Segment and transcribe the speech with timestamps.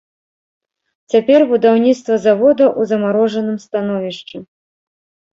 [1.13, 4.37] Цяпер будаўніцтва завода ў замарожаным становішчы.